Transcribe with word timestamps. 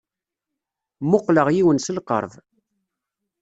Mmuqqleɣ 1.03 1.47
yiwen 1.55 1.77
s 1.85 1.87
lqerb. 1.97 2.33